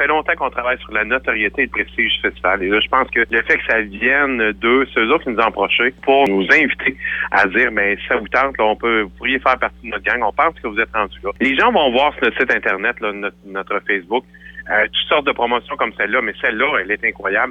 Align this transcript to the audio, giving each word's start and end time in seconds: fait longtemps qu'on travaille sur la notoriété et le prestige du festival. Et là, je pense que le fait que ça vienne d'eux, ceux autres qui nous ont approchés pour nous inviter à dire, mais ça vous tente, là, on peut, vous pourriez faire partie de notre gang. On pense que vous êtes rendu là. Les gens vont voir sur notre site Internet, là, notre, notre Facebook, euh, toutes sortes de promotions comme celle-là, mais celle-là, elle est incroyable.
fait 0.00 0.06
longtemps 0.06 0.32
qu'on 0.34 0.50
travaille 0.50 0.78
sur 0.78 0.92
la 0.92 1.04
notoriété 1.04 1.62
et 1.62 1.64
le 1.66 1.70
prestige 1.70 2.14
du 2.14 2.20
festival. 2.22 2.62
Et 2.62 2.68
là, 2.68 2.80
je 2.80 2.88
pense 2.88 3.08
que 3.10 3.20
le 3.30 3.42
fait 3.42 3.58
que 3.58 3.66
ça 3.68 3.80
vienne 3.82 4.52
d'eux, 4.52 4.86
ceux 4.94 5.06
autres 5.10 5.24
qui 5.24 5.30
nous 5.30 5.38
ont 5.38 5.48
approchés 5.48 5.92
pour 6.02 6.26
nous 6.28 6.46
inviter 6.50 6.96
à 7.30 7.46
dire, 7.46 7.70
mais 7.70 7.98
ça 8.08 8.16
vous 8.16 8.28
tente, 8.28 8.56
là, 8.58 8.64
on 8.64 8.76
peut, 8.76 9.02
vous 9.02 9.10
pourriez 9.10 9.38
faire 9.38 9.58
partie 9.58 9.76
de 9.84 9.88
notre 9.88 10.04
gang. 10.04 10.22
On 10.22 10.32
pense 10.32 10.54
que 10.60 10.68
vous 10.68 10.80
êtes 10.80 10.92
rendu 10.94 11.18
là. 11.22 11.30
Les 11.40 11.54
gens 11.56 11.70
vont 11.70 11.90
voir 11.92 12.14
sur 12.14 12.24
notre 12.24 12.38
site 12.38 12.54
Internet, 12.54 12.98
là, 13.00 13.12
notre, 13.12 13.36
notre 13.44 13.80
Facebook, 13.86 14.24
euh, 14.70 14.84
toutes 14.84 15.08
sortes 15.08 15.26
de 15.26 15.32
promotions 15.32 15.76
comme 15.76 15.92
celle-là, 15.98 16.20
mais 16.22 16.32
celle-là, 16.40 16.78
elle 16.80 16.90
est 16.92 17.04
incroyable. 17.04 17.48